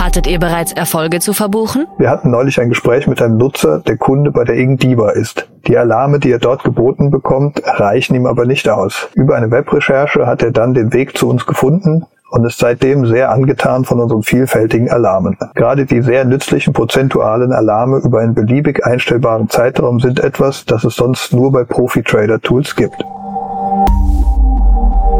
Hattet 0.00 0.26
ihr 0.26 0.38
bereits 0.38 0.72
Erfolge 0.72 1.20
zu 1.20 1.34
verbuchen? 1.34 1.86
Wir 1.98 2.08
hatten 2.08 2.30
neulich 2.30 2.58
ein 2.60 2.70
Gespräch 2.70 3.06
mit 3.06 3.20
einem 3.20 3.36
Nutzer, 3.36 3.80
der 3.80 3.98
Kunde 3.98 4.30
bei 4.30 4.44
der 4.44 4.56
Ingdiba 4.56 5.10
ist. 5.10 5.48
Die 5.66 5.76
Alarme, 5.76 6.18
die 6.18 6.30
er 6.30 6.38
dort 6.38 6.64
geboten 6.64 7.10
bekommt, 7.10 7.60
reichen 7.64 8.14
ihm 8.14 8.26
aber 8.26 8.46
nicht 8.46 8.68
aus. 8.68 9.08
Über 9.14 9.36
eine 9.36 9.50
Webrecherche 9.50 10.26
hat 10.26 10.42
er 10.42 10.50
dann 10.50 10.72
den 10.72 10.92
Weg 10.92 11.16
zu 11.16 11.28
uns 11.28 11.44
gefunden 11.46 12.06
und 12.34 12.44
ist 12.44 12.58
seitdem 12.58 13.06
sehr 13.06 13.30
angetan 13.30 13.84
von 13.84 14.00
unseren 14.00 14.24
vielfältigen 14.24 14.90
Alarmen. 14.90 15.38
Gerade 15.54 15.86
die 15.86 16.02
sehr 16.02 16.24
nützlichen 16.24 16.72
prozentualen 16.72 17.52
Alarme 17.52 17.98
über 17.98 18.18
einen 18.18 18.34
beliebig 18.34 18.84
einstellbaren 18.84 19.48
Zeitraum 19.48 20.00
sind 20.00 20.18
etwas, 20.18 20.64
das 20.64 20.82
es 20.82 20.96
sonst 20.96 21.32
nur 21.32 21.52
bei 21.52 21.62
Profi-Trader-Tools 21.62 22.74
gibt. 22.74 23.04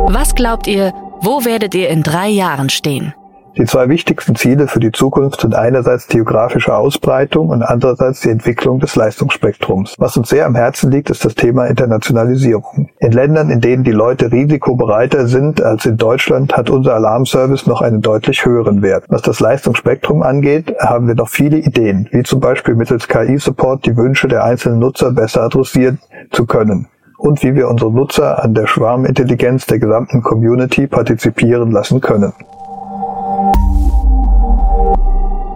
Was 0.09 0.35
glaubt 0.35 0.66
ihr, 0.66 0.92
wo 1.21 1.44
werdet 1.44 1.76
ihr 1.76 1.88
in 1.88 2.02
drei 2.02 2.26
Jahren 2.28 2.68
stehen? 2.68 3.14
Die 3.56 3.66
zwei 3.66 3.88
wichtigsten 3.88 4.34
Ziele 4.34 4.66
für 4.66 4.80
die 4.80 4.90
Zukunft 4.90 5.42
sind 5.42 5.54
einerseits 5.54 6.08
die 6.08 6.16
geografische 6.16 6.75
Ausbreitung 6.75 7.50
und 7.50 7.62
andererseits 7.62 8.20
die 8.20 8.30
Entwicklung 8.30 8.80
des 8.80 8.96
Leistungsspektrums. 8.96 9.94
Was 9.96 10.16
uns 10.16 10.28
sehr 10.28 10.46
am 10.46 10.56
Herzen 10.56 10.90
liegt, 10.90 11.08
ist 11.08 11.25
das 11.25 11.37
Thema 11.37 11.66
Internationalisierung. 11.66 12.88
In 12.99 13.12
Ländern, 13.12 13.50
in 13.50 13.61
denen 13.61 13.84
die 13.84 13.92
Leute 13.92 14.32
risikobereiter 14.32 15.28
sind 15.28 15.62
als 15.62 15.87
in 15.87 15.96
Deutschland, 15.96 16.56
hat 16.56 16.68
unser 16.68 16.96
Alarmservice 16.96 17.68
noch 17.68 17.80
einen 17.80 18.00
deutlich 18.00 18.44
höheren 18.44 18.82
Wert. 18.82 19.04
Was 19.06 19.23
das 19.23 19.38
Leistungsspektrum 19.38 20.25
angeht, 20.25 20.75
haben 20.80 21.06
wir 21.06 21.14
noch 21.14 21.28
viele 21.28 21.58
Ideen, 21.58 22.08
wie 22.11 22.25
zum 22.25 22.40
Beispiel 22.40 22.75
mittels 22.75 23.06
KI-Support 23.06 23.87
die 23.87 23.96
Wünsche 23.96 24.26
der 24.26 24.42
einzelnen 24.42 24.80
Nutzer 24.80 25.12
besser 25.12 25.42
adressieren 25.42 26.00
zu 26.32 26.44
können 26.44 26.88
und 27.18 27.42
wie 27.44 27.54
wir 27.54 27.68
unsere 27.68 27.92
Nutzer 27.92 28.42
an 28.42 28.54
der 28.54 28.66
Schwarmintelligenz 28.66 29.66
der 29.66 29.78
gesamten 29.78 30.23
Community 30.23 30.88
partizipieren 30.88 31.70
lassen 31.70 32.00
können. 32.00 32.32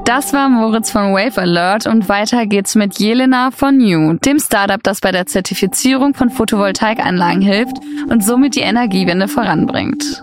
Das 0.08 0.32
war 0.32 0.48
Moritz 0.48 0.90
von 0.90 1.12
Wave 1.12 1.38
Alert 1.38 1.86
und 1.86 2.08
weiter 2.08 2.46
geht's 2.46 2.74
mit 2.74 2.98
Jelena 2.98 3.50
von 3.50 3.76
New, 3.76 4.14
dem 4.14 4.40
Startup, 4.40 4.82
das 4.82 5.02
bei 5.02 5.12
der 5.12 5.26
Zertifizierung 5.26 6.14
von 6.14 6.30
Photovoltaikanlagen 6.30 7.42
hilft 7.42 7.76
und 8.08 8.24
somit 8.24 8.56
die 8.56 8.62
Energiewende 8.62 9.28
voranbringt. 9.28 10.22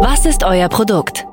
Was 0.00 0.26
ist 0.26 0.42
euer 0.42 0.68
Produkt? 0.68 1.24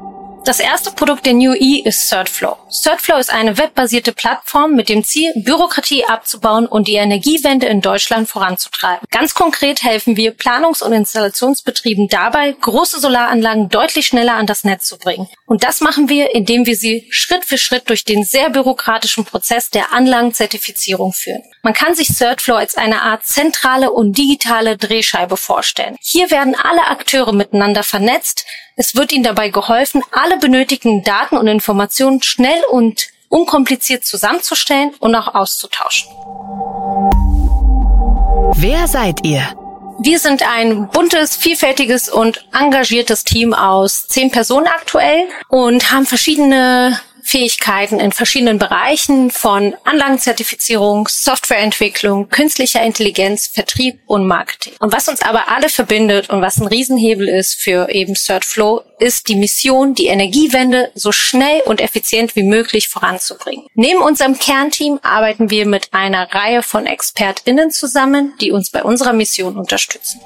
Das 0.46 0.60
erste 0.60 0.92
Produkt 0.92 1.26
der 1.26 1.34
New 1.34 1.56
E 1.56 1.82
ist 1.84 2.08
CertFlow. 2.10 2.58
CertFlow 2.72 3.18
ist 3.18 3.34
eine 3.34 3.58
webbasierte 3.58 4.14
Plattform 4.14 4.76
mit 4.76 4.90
dem 4.90 5.04
Ziel, 5.04 5.32
Bürokratie 5.36 6.06
abzubauen 6.06 6.68
und 6.68 6.88
die 6.88 6.96
Energiewende 6.96 7.66
in 7.66 7.82
Deutschland 7.82 8.30
voranzutreiben. 8.30 9.08
Ganz 9.10 9.34
konkret 9.34 9.82
helfen 9.82 10.16
wir 10.18 10.38
Planungs- 10.38 10.84
und 10.84 10.94
Installationsbetrieben 10.94 12.10
dabei, 12.10 12.52
große 12.52 13.00
Solaranlagen 13.00 13.70
deutlich 13.70 14.06
schneller 14.06 14.36
an 14.36 14.46
das 14.46 14.64
Netz 14.64 14.88
zu 14.88 15.00
bringen. 15.00 15.28
Und 15.48 15.64
das 15.64 15.82
machen 15.82 16.10
wir, 16.10 16.36
indem 16.36 16.68
wir 16.68 16.76
sie 16.76 17.08
Schritt 17.10 17.44
für 17.44 17.58
Schritt 17.58 17.90
durch 17.90 18.04
den 18.04 18.24
sehr 18.24 18.52
bürokratischen 18.52 19.26
Prozess 19.26 19.72
der 19.72 19.92
Anlagenzertifizierung 19.92 21.12
führen. 21.12 21.42
Man 21.64 21.74
kann 21.74 21.96
sich 21.96 22.10
CertFlow 22.10 22.56
als 22.56 22.78
eine 22.78 23.02
Art 23.02 23.26
zentrale 23.26 23.92
und 23.92 24.16
digitale 24.16 24.78
Drehscheibe 24.78 25.38
vorstellen. 25.38 25.98
Hier 26.02 26.30
werden 26.30 26.56
alle 26.56 26.88
Akteure 26.88 27.34
miteinander 27.34 27.84
vernetzt, 27.84 28.46
es 28.82 28.96
wird 28.96 29.12
Ihnen 29.12 29.26
dabei 29.26 29.50
geholfen, 29.50 30.04
alle 30.14 30.38
benötigten 30.38 31.04
Daten 31.04 31.36
und 31.36 31.48
Informationen 31.48 32.24
schnell 32.24 32.59
und 32.72 33.10
unkompliziert 33.30 34.06
zusammenzustellen 34.06 34.94
und 35.00 35.16
auch 35.16 35.36
auszutauschen. 35.36 36.10
Wer 38.56 38.88
seid 38.88 39.26
ihr? 39.26 39.44
Wir 40.02 40.18
sind 40.20 40.44
ein 40.50 40.88
buntes, 40.90 41.36
vielfältiges 41.36 42.08
und 42.10 42.46
engagiertes 42.58 43.26
Team 43.26 43.54
aus 43.54 44.08
zehn 44.08 44.32
Personen 44.32 44.68
aktuell 44.68 45.28
und 45.50 45.92
haben 45.92 46.06
verschiedene 46.06 47.00
Fähigkeiten 47.30 48.00
in 48.00 48.12
verschiedenen 48.12 48.58
Bereichen 48.58 49.30
von 49.30 49.76
Anlagenzertifizierung, 49.84 51.08
Softwareentwicklung, 51.08 52.28
künstlicher 52.30 52.82
Intelligenz, 52.82 53.46
Vertrieb 53.46 54.00
und 54.08 54.26
Marketing. 54.26 54.74
Und 54.80 54.92
was 54.94 55.08
uns 55.08 55.22
aber 55.22 55.48
alle 55.48 55.70
verbindet 55.70 56.32
und 56.32 56.42
was 56.42 56.60
ein 56.60 56.66
Riesenhebel 56.66 57.28
ist 57.30 57.54
für 57.54 57.90
eben 57.92 58.16
CertFlow, 58.16 58.82
ist 58.98 59.28
die 59.28 59.36
Mission, 59.36 59.94
die 59.94 60.08
Energiewende 60.08 60.90
so 60.96 61.12
schnell 61.12 61.62
und 61.68 61.82
effizient 61.82 62.36
wie 62.36 62.42
möglich 62.42 62.88
voranzubringen. 62.88 63.68
Neben 63.76 64.02
unserem 64.02 64.40
Kernteam 64.40 65.00
arbeiten 65.04 65.52
wir 65.52 65.68
mit 65.68 65.90
einer 65.94 66.34
Reihe 66.34 66.64
von 66.64 66.88
ExpertInnen 66.88 67.70
zusammen, 67.70 68.34
die 68.42 68.52
uns 68.52 68.72
bei 68.72 68.84
unserer 68.84 69.14
Mission 69.14 69.56
unterstützen. 69.56 70.20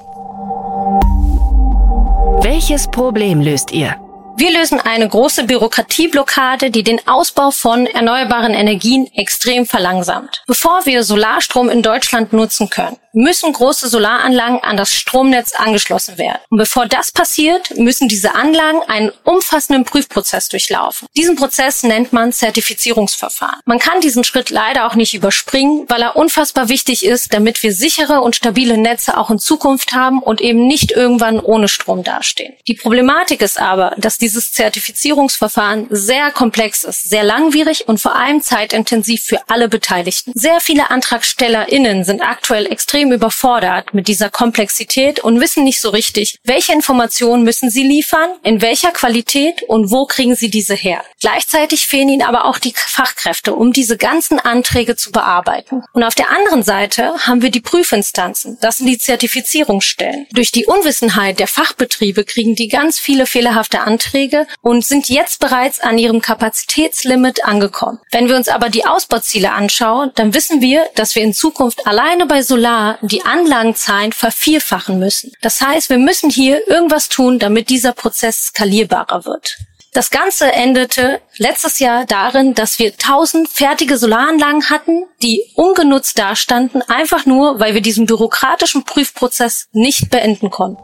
Welches 2.42 2.90
Problem 2.90 3.42
löst 3.42 3.74
ihr? 3.74 4.03
Wir 4.36 4.52
lösen 4.52 4.80
eine 4.80 5.08
große 5.08 5.44
Bürokratieblockade, 5.44 6.72
die 6.72 6.84
den 6.84 7.08
Ausbau 7.08 7.52
von 7.52 7.86
erneuerbaren 7.86 8.54
Energien 8.54 9.08
extrem 9.14 9.66
verlangsamt. 9.66 10.42
Bevor 10.48 10.86
wir 10.86 11.04
Solarstrom 11.04 11.70
in 11.70 11.84
Deutschland 11.84 12.34
nutzen 12.34 12.70
können, 12.70 12.98
müssen 13.14 13.54
große 13.54 13.88
Solaranlagen 13.88 14.60
an 14.62 14.76
das 14.76 14.94
Stromnetz 14.94 15.54
angeschlossen 15.54 16.18
werden. 16.18 16.40
Und 16.50 16.58
bevor 16.58 16.88
das 16.88 17.12
passiert, 17.12 17.78
müssen 17.78 18.08
diese 18.08 18.36
Anlagen 18.36 18.82
einen 18.88 19.12
umfassenden 19.24 19.86
Prüfprozess 19.86 20.50
durchlaufen. 20.50 21.08
Diesen 21.16 21.36
Prozess 21.36 21.84
nennt 21.84 22.12
man 22.12 22.34
Zertifizierungsverfahren. 22.34 23.60
Man 23.66 23.80
kann 23.80 24.02
diesen 24.02 24.24
Schritt 24.24 24.50
leider 24.50 24.88
auch 24.88 24.96
nicht 24.96 25.14
überspringen, 25.14 25.86
weil 25.88 26.02
er 26.02 26.16
unfassbar 26.16 26.70
wichtig 26.70 27.06
ist, 27.06 27.34
damit 27.34 27.62
wir 27.64 27.74
sichere 27.74 28.22
und 28.22 28.36
stabile 28.36 28.78
Netze 28.78 29.18
auch 29.18 29.30
in 29.30 29.40
Zukunft 29.40 29.94
haben 29.94 30.20
und 30.20 30.42
eben 30.42 30.66
nicht 30.68 30.92
irgendwann 30.92 31.40
ohne 31.40 31.68
Strom 31.68 32.04
dastehen. 32.04 32.54
Die 32.68 32.74
Problematik 32.74 33.42
ist 33.42 33.60
aber, 33.60 33.94
dass 33.98 34.18
dieses 34.18 34.52
Zertifizierungsverfahren 34.52 35.88
sehr 35.90 36.32
komplex 36.32 36.84
ist, 36.84 37.10
sehr 37.10 37.24
langwierig 37.24 37.88
und 37.88 38.00
vor 38.00 38.16
allem 38.16 38.42
zeitintensiv 38.42 39.24
für 39.24 39.40
alle 39.48 39.70
Beteiligten. 39.70 40.32
Sehr 40.34 40.60
viele 40.60 40.90
AntragstellerInnen 40.90 42.04
sind 42.04 42.22
aktuell 42.22 42.66
extrem 42.66 43.03
überfordert 43.12 43.94
mit 43.94 44.08
dieser 44.08 44.30
Komplexität 44.30 45.20
und 45.20 45.40
wissen 45.40 45.64
nicht 45.64 45.82
so 45.82 45.90
richtig, 45.90 46.40
welche 46.44 46.74
Informationen 46.74 47.44
müssen 47.44 47.70
sie 47.70 47.84
liefern, 47.84 48.30
in 48.44 48.62
welcher 48.62 48.92
Qualität 48.92 49.64
und 49.64 49.92
wo 49.92 50.06
kriegen 50.06 50.36
sie 50.36 50.50
diese 50.50 50.76
her. 50.76 51.04
Gleichzeitig 51.20 51.88
fehlen 51.88 52.10
ihnen 52.10 52.22
aber 52.22 52.46
auch 52.46 52.60
die 52.60 52.74
Fachkräfte, 52.76 53.54
um 53.54 53.74
diese 53.74 53.98
ganzen 53.98 54.40
Anträge 54.40 54.96
zu 54.96 55.12
bearbeiten. 55.12 55.84
Und 55.94 56.04
auf 56.04 56.16
der 56.16 56.30
anderen 56.30 56.64
Seite 56.64 57.14
haben 57.26 57.42
wir 57.42 57.52
die 57.52 57.62
Prüfinstanzen. 57.62 58.58
Das 58.62 58.78
sind 58.78 58.88
die 58.88 58.98
Zertifizierungsstellen. 58.98 60.28
Durch 60.32 60.52
die 60.52 60.66
Unwissenheit 60.66 61.40
der 61.40 61.48
Fachbetriebe 61.48 62.24
kriegen 62.24 62.56
die 62.56 62.68
ganz 62.68 63.00
viele 63.00 63.26
fehlerhafte 63.26 63.82
Anträge 63.82 64.48
und 64.62 64.86
sind 64.86 65.10
jetzt 65.10 65.40
bereits 65.40 65.80
an 65.80 65.98
ihrem 65.98 66.22
Kapazitätslimit 66.22 67.46
angekommen. 67.46 68.00
Wenn 68.12 68.28
wir 68.28 68.36
uns 68.36 68.48
aber 68.48 68.70
die 68.70 68.86
Ausbauziele 68.86 69.52
anschauen, 69.52 70.12
dann 70.16 70.34
wissen 70.34 70.62
wir, 70.62 70.84
dass 70.96 71.16
wir 71.16 71.24
in 71.24 71.34
Zukunft 71.34 71.88
alleine 71.88 72.26
bei 72.26 72.42
Solar 72.42 72.93
die 73.02 73.26
Anlagenzahlen 73.26 74.12
vervierfachen 74.12 75.00
müssen. 75.00 75.32
Das 75.42 75.62
heißt, 75.62 75.90
wir 75.90 75.98
müssen 75.98 76.30
hier 76.30 76.68
irgendwas 76.68 77.10
tun, 77.10 77.40
damit 77.40 77.70
dieser 77.70 77.94
Prozess 77.94 78.48
skalierbarer 78.48 79.26
wird. 79.26 79.58
Das 79.94 80.10
Ganze 80.10 80.52
endete 80.52 81.22
letztes 81.38 81.78
Jahr 81.78 82.06
darin, 82.06 82.56
dass 82.56 82.80
wir 82.80 82.94
1000 82.94 83.48
fertige 83.48 83.98
Solaranlagen 83.98 84.72
hatten, 84.72 85.04
die 85.22 85.44
ungenutzt 85.56 86.18
dastanden, 86.18 86.82
einfach 86.82 87.28
nur, 87.28 87.60
weil 87.60 87.76
wir 87.76 87.82
diesen 87.82 88.08
bürokratischen 88.08 88.86
Prüfprozess 88.86 89.68
nicht 89.72 90.10
beenden 90.10 90.50
konnten. 90.50 90.82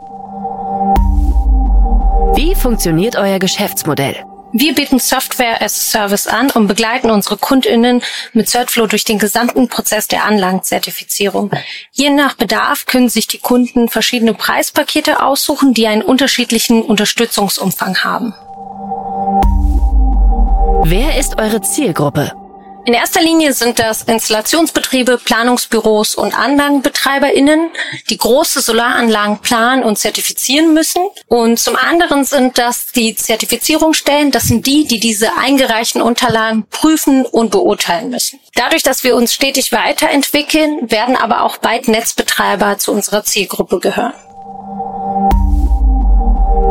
Wie 2.36 2.54
funktioniert 2.54 3.16
euer 3.16 3.40
Geschäftsmodell? 3.40 4.24
Wir 4.52 4.74
bieten 4.74 5.00
Software 5.00 5.62
as 5.62 5.92
Service 5.92 6.26
an 6.26 6.50
und 6.50 6.68
begleiten 6.68 7.12
unsere 7.12 7.38
KundInnen 7.38 8.02
mit 8.34 8.50
Certflow 8.50 8.88
durch 8.88 9.04
den 9.04 9.20
gesamten 9.20 9.68
Prozess 9.68 10.08
der 10.08 10.26
Anlagenzertifizierung. 10.26 11.52
Je 11.92 12.10
nach 12.10 12.34
Bedarf 12.34 12.88
können 12.88 13.10
sich 13.10 13.28
die 13.28 13.38
Kunden 13.38 13.90
verschiedene 13.90 14.34
Preispakete 14.34 15.22
aussuchen, 15.24 15.76
die 15.76 15.86
einen 15.86 16.02
unterschiedlichen 16.02 16.82
Unterstützungsumfang 16.82 18.04
haben. 18.04 18.34
Wer 20.84 21.20
ist 21.20 21.38
eure 21.38 21.62
Zielgruppe? 21.62 22.32
In 22.86 22.94
erster 22.94 23.22
Linie 23.22 23.54
sind 23.54 23.78
das 23.78 24.04
Installationsbetriebe, 24.04 25.18
Planungsbüros 25.18 26.16
und 26.16 26.38
AnlagenbetreiberInnen, 26.38 27.70
die 28.10 28.18
große 28.18 28.62
Solaranlagen 28.62 29.40
planen 29.40 29.84
und 29.84 29.98
zertifizieren 29.98 30.74
müssen. 30.74 31.02
Und 31.28 31.60
zum 31.60 31.76
anderen 31.76 32.24
sind 32.24 32.58
das 32.58 32.88
die 32.88 33.16
Zertifizierungsstellen. 33.16 34.32
Das 34.32 34.46
sind 34.46 34.66
die, 34.66 34.86
die 34.86 35.00
diese 35.00 35.38
eingereichten 35.38 36.02
Unterlagen 36.02 36.66
prüfen 36.70 37.26
und 37.26 37.52
beurteilen 37.52 38.10
müssen. 38.10 38.40
Dadurch, 38.56 38.82
dass 38.82 39.04
wir 39.04 39.16
uns 39.16 39.34
stetig 39.34 39.72
weiterentwickeln, 39.72 40.90
werden 40.90 41.16
aber 41.16 41.44
auch 41.44 41.58
beide 41.58 41.92
Netzbetreiber 41.92 42.78
zu 42.78 42.92
unserer 42.92 43.24
Zielgruppe 43.24 43.80
gehören. 43.80 44.14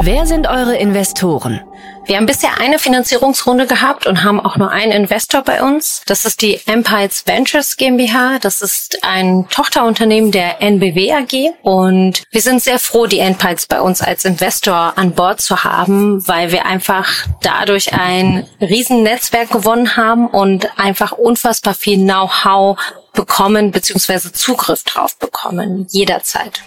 Wer 0.01 0.27
sind 0.27 0.47
eure 0.47 0.77
Investoren? 0.77 1.61
Wir 2.09 2.17
haben 2.17 2.25
bisher 2.25 2.59
eine 2.59 2.79
Finanzierungsrunde 2.79 3.67
gehabt 3.67 4.07
und 4.07 4.25
haben 4.25 4.41
auch 4.41 4.57
nur 4.57 4.71
einen 4.71 4.93
Investor 4.93 5.43
bei 5.43 5.63
uns. 5.63 6.01
Das 6.07 6.25
ist 6.25 6.41
die 6.41 6.59
Empires 6.65 7.27
Ventures 7.27 7.77
GmbH. 7.77 8.39
Das 8.39 8.63
ist 8.63 9.05
ein 9.05 9.47
Tochterunternehmen 9.51 10.31
der 10.31 10.63
NBW 10.63 11.13
AG. 11.13 11.53
Und 11.61 12.23
wir 12.31 12.41
sind 12.41 12.63
sehr 12.63 12.79
froh, 12.79 13.07
die 13.07 13.19
Empires 13.19 13.67
bei 13.67 13.83
uns 13.83 14.01
als 14.01 14.25
Investor 14.25 14.95
an 14.97 15.13
Bord 15.13 15.43
zu 15.43 15.65
haben, 15.65 16.27
weil 16.27 16.51
wir 16.51 16.65
einfach 16.65 17.27
dadurch 17.43 17.93
ein 17.93 18.47
Riesennetzwerk 18.59 19.51
gewonnen 19.51 19.99
haben 19.99 20.29
und 20.29 20.79
einfach 20.79 21.13
unfassbar 21.13 21.75
viel 21.75 21.99
Know-how 21.99 22.79
bekommen 23.13 23.71
bzw. 23.71 24.33
Zugriff 24.33 24.83
drauf 24.85 25.19
bekommen, 25.19 25.87
jederzeit. 25.91 26.63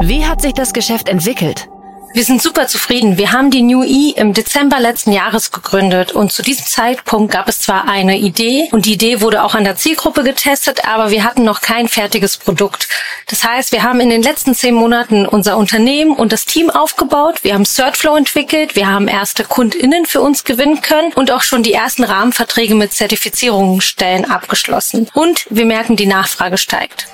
Wie 0.00 0.24
hat 0.24 0.42
sich 0.42 0.52
das 0.52 0.72
Geschäft 0.72 1.08
entwickelt? 1.08 1.68
Wir 2.14 2.22
sind 2.22 2.40
super 2.40 2.68
zufrieden. 2.68 3.18
Wir 3.18 3.32
haben 3.32 3.50
die 3.50 3.62
New 3.62 3.82
E 3.82 4.10
im 4.10 4.34
Dezember 4.34 4.78
letzten 4.78 5.10
Jahres 5.10 5.50
gegründet 5.50 6.12
und 6.12 6.30
zu 6.30 6.42
diesem 6.42 6.64
Zeitpunkt 6.64 7.32
gab 7.32 7.48
es 7.48 7.58
zwar 7.58 7.88
eine 7.88 8.16
Idee 8.18 8.68
und 8.70 8.86
die 8.86 8.92
Idee 8.92 9.20
wurde 9.20 9.42
auch 9.42 9.56
an 9.56 9.64
der 9.64 9.74
Zielgruppe 9.74 10.22
getestet, 10.22 10.86
aber 10.86 11.10
wir 11.10 11.24
hatten 11.24 11.42
noch 11.42 11.60
kein 11.60 11.88
fertiges 11.88 12.36
Produkt. 12.36 12.86
Das 13.26 13.42
heißt, 13.42 13.72
wir 13.72 13.82
haben 13.82 13.98
in 13.98 14.10
den 14.10 14.22
letzten 14.22 14.54
zehn 14.54 14.74
Monaten 14.74 15.26
unser 15.26 15.56
Unternehmen 15.56 16.14
und 16.14 16.30
das 16.30 16.44
Team 16.44 16.70
aufgebaut. 16.70 17.42
Wir 17.42 17.54
haben 17.54 17.64
Certflow 17.64 18.14
entwickelt. 18.14 18.76
Wir 18.76 18.86
haben 18.86 19.08
erste 19.08 19.42
KundInnen 19.42 20.06
für 20.06 20.20
uns 20.20 20.44
gewinnen 20.44 20.82
können 20.82 21.12
und 21.14 21.32
auch 21.32 21.42
schon 21.42 21.64
die 21.64 21.72
ersten 21.72 22.04
Rahmenverträge 22.04 22.76
mit 22.76 22.92
Zertifizierungsstellen 22.92 24.30
abgeschlossen. 24.30 25.08
Und 25.14 25.48
wir 25.50 25.66
merken, 25.66 25.96
die 25.96 26.06
Nachfrage 26.06 26.58
steigt. 26.58 27.08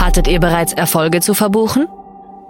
Hattet 0.00 0.26
ihr 0.26 0.40
bereits 0.40 0.72
Erfolge 0.72 1.20
zu 1.20 1.34
verbuchen? 1.34 1.86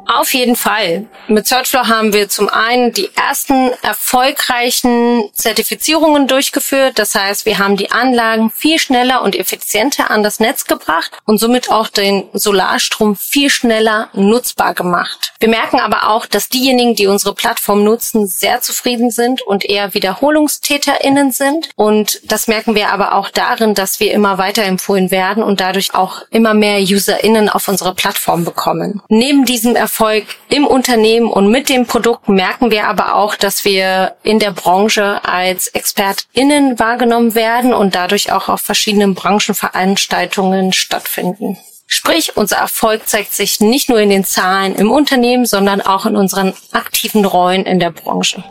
Auf 0.07 0.35
jeden 0.35 0.55
Fall. 0.55 1.07
Mit 1.27 1.49
Searchflow 1.49 1.89
haben 1.89 2.13
wir 2.13 2.29
zum 2.29 2.49
einen 2.49 2.93
die 2.93 3.11
ersten 3.17 3.73
erfolgreichen 3.83 5.29
Zertifizierungen 5.33 6.29
durchgeführt. 6.29 6.99
Das 7.01 7.17
heißt, 7.17 7.45
wir 7.45 7.59
haben 7.59 7.77
die 7.77 7.91
Anlagen 7.91 8.51
viel 8.51 8.79
schneller 8.79 9.23
und 9.23 9.35
effizienter 9.35 10.11
an 10.11 10.23
das 10.23 10.39
Netz 10.39 10.67
gebracht 10.67 11.11
und 11.25 11.39
somit 11.39 11.73
auch 11.73 11.89
den 11.89 12.29
Solarstrom 12.33 13.17
viel 13.17 13.51
schneller 13.51 14.09
nutzbar 14.13 14.75
gemacht. 14.75 15.33
Wir 15.41 15.49
merken 15.49 15.81
aber 15.81 16.09
auch, 16.11 16.27
dass 16.27 16.49
diejenigen, 16.49 16.95
die 16.95 17.09
unsere 17.09 17.35
Plattform 17.35 17.83
nutzen, 17.83 18.29
sehr 18.29 18.61
zufrieden 18.61 19.11
sind 19.11 19.43
und 19.43 19.65
eher 19.65 19.93
WiederholungstäterInnen 19.93 21.33
sind. 21.33 21.71
Und 21.75 22.21
das 22.31 22.47
merken 22.47 22.77
wir 22.77 22.91
aber 22.91 23.15
auch 23.15 23.31
darin, 23.31 23.75
dass 23.75 23.99
wir 23.99 24.13
immer 24.13 24.39
weiterempfohlen 24.39 25.11
werden 25.11 25.43
und 25.43 25.61
dadurch 25.61 25.95
auch 25.95 26.23
immer 26.31 26.55
mehr 26.55 26.81
UserInnen 26.81 27.49
auf 27.49 27.67
unsere 27.67 27.95
Plattform 27.95 28.45
bekommen. 28.45 29.03
Neben 29.09 29.45
diesem 29.45 29.75
Erfolg 29.75 29.96
Erfolg 29.99 30.27
im 30.51 30.67
Unternehmen 30.67 31.31
und 31.31 31.51
mit 31.51 31.71
dem 31.71 31.87
Produkt 31.87 32.29
merken 32.29 32.71
wir 32.71 32.87
aber 32.87 33.15
auch, 33.15 33.35
dass 33.35 33.65
wir 33.65 34.15
in 34.23 34.39
der 34.39 34.51
Branche 34.51 35.25
als 35.25 35.69
ExpertInnen 35.69 36.79
wahrgenommen 36.79 37.35
werden 37.35 37.73
und 37.73 37.95
dadurch 37.95 38.31
auch 38.31 38.51
auf 38.51 38.61
verschiedenen 38.61 39.15
Branchenveranstaltungen 39.15 40.75
stattfinden. 40.75 41.57
Sprich, 41.87 42.37
unser 42.37 42.57
Erfolg 42.57 43.09
zeigt 43.09 43.33
sich 43.33 43.61
nicht 43.61 43.89
nur 43.89 43.99
in 43.99 44.11
den 44.11 44.25
Zahlen 44.25 44.75
im 44.75 44.91
Unternehmen, 44.91 45.47
sondern 45.47 45.81
auch 45.81 46.05
in 46.05 46.15
unseren 46.15 46.53
aktiven 46.73 47.25
Rollen 47.25 47.65
in 47.65 47.81
der 47.81 47.91
Branche. 47.91 48.45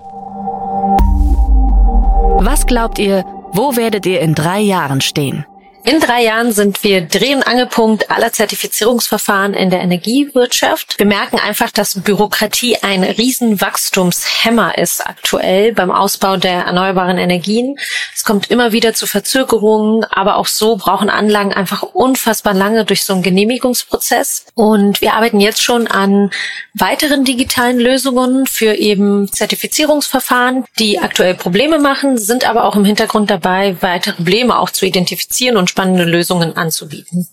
Was 2.39 2.65
glaubt 2.65 2.97
ihr, 2.97 3.23
wo 3.51 3.75
werdet 3.75 4.07
ihr 4.07 4.19
in 4.19 4.33
drei 4.33 4.61
Jahren 4.61 4.99
stehen? 4.99 5.45
In 5.87 5.99
drei 5.99 6.23
Jahren 6.23 6.51
sind 6.51 6.83
wir 6.83 7.01
Dreh- 7.01 7.35
und 7.35 7.45
Angelpunkt 7.45 8.09
aller 8.09 8.33
Zertifizierungsverfahren 8.33 9.53
in 9.53 9.69
der 9.69 9.81
Energiewirtschaft. 9.81 10.97
Wir 10.97 11.05
merken 11.05 11.37
einfach, 11.37 11.69
dass 11.69 12.01
Bürokratie 12.01 12.77
ein 12.81 13.03
Riesenwachstumshemmer 13.03 14.79
ist 14.79 15.05
aktuell 15.05 15.73
beim 15.73 15.91
Ausbau 15.91 16.37
der 16.37 16.65
erneuerbaren 16.65 17.19
Energien. 17.19 17.77
Es 18.15 18.23
kommt 18.23 18.49
immer 18.49 18.71
wieder 18.71 18.95
zu 18.95 19.05
Verzögerungen, 19.05 20.03
aber 20.05 20.37
auch 20.37 20.47
so 20.47 20.75
brauchen 20.75 21.11
Anlagen 21.11 21.53
einfach 21.53 21.83
unfassbar 21.83 22.55
lange 22.55 22.83
durch 22.83 23.03
so 23.03 23.13
einen 23.13 23.21
Genehmigungsprozess. 23.21 24.47
Und 24.55 25.01
wir 25.01 25.13
arbeiten 25.13 25.39
jetzt 25.39 25.61
schon 25.61 25.85
an 25.85 26.31
weiteren 26.73 27.25
digitalen 27.25 27.77
Lösungen 27.77 28.47
für 28.47 28.73
eben 28.73 29.31
Zertifizierungsverfahren, 29.31 30.65
die 30.79 30.97
aktuell 30.97 31.35
Probleme 31.35 31.77
machen, 31.77 32.17
sind 32.17 32.49
aber 32.49 32.63
auch 32.63 32.75
im 32.75 32.85
Hintergrund 32.85 33.29
dabei, 33.29 33.77
weitere 33.81 34.15
Probleme 34.15 34.57
auch 34.57 34.71
zu 34.71 34.87
identifizieren 34.87 35.57
und 35.57 35.74
spannende 35.75 36.05
Lösungen 36.05 36.55
anzubieten. 36.55 37.27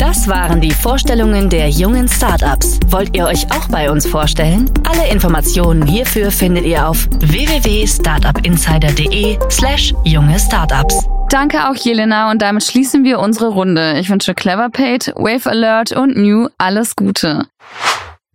Das 0.00 0.26
waren 0.26 0.60
die 0.60 0.72
Vorstellungen 0.72 1.48
der 1.48 1.68
jungen 1.68 2.08
Startups. 2.08 2.80
Wollt 2.88 3.16
ihr 3.16 3.26
euch 3.26 3.48
auch 3.52 3.68
bei 3.68 3.88
uns 3.88 4.04
vorstellen? 4.04 4.68
Alle 4.88 5.08
Informationen 5.08 5.86
hierfür 5.86 6.32
findet 6.32 6.64
ihr 6.64 6.88
auf 6.88 7.06
www.startupinsider.de/slash 7.20 9.94
junge 10.02 10.40
Startups. 10.40 11.06
Danke 11.30 11.68
auch 11.68 11.76
Jelena 11.76 12.32
und 12.32 12.42
damit 12.42 12.64
schließen 12.64 13.04
wir 13.04 13.20
unsere 13.20 13.50
Runde. 13.50 13.96
Ich 14.00 14.10
wünsche 14.10 14.34
Cleverpaid, 14.34 15.12
Wave 15.14 15.48
Alert 15.48 15.92
und 15.92 16.16
New 16.16 16.48
alles 16.58 16.96
Gute. 16.96 17.46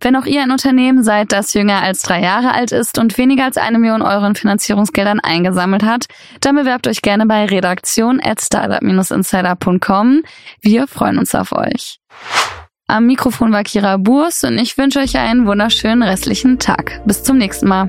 Wenn 0.04 0.16
auch 0.16 0.26
ihr 0.26 0.42
ein 0.42 0.50
Unternehmen 0.50 1.02
seid, 1.02 1.32
das 1.32 1.54
jünger 1.54 1.82
als 1.82 2.02
drei 2.02 2.20
Jahre 2.20 2.52
alt 2.52 2.72
ist 2.72 2.98
und 2.98 3.16
weniger 3.16 3.44
als 3.44 3.56
eine 3.56 3.78
Million 3.78 4.02
Euro 4.02 4.26
in 4.26 4.34
Finanzierungsgeldern 4.34 5.18
eingesammelt 5.18 5.82
hat, 5.82 6.08
dann 6.40 6.56
bewerbt 6.56 6.86
euch 6.86 7.00
gerne 7.00 7.24
bei 7.24 7.46
redaktion 7.46 8.20
at 8.22 8.42
startup-insider.com. 8.42 10.22
Wir 10.60 10.86
freuen 10.88 11.16
uns 11.16 11.34
auf 11.34 11.52
euch. 11.52 12.00
Am 12.86 13.06
Mikrofon 13.06 13.50
war 13.52 13.62
Kira 13.62 13.96
Burs 13.96 14.44
und 14.44 14.58
ich 14.58 14.76
wünsche 14.76 14.98
euch 14.98 15.16
einen 15.16 15.46
wunderschönen 15.46 16.02
restlichen 16.02 16.58
Tag. 16.58 17.00
Bis 17.06 17.22
zum 17.22 17.38
nächsten 17.38 17.66
Mal. 17.66 17.88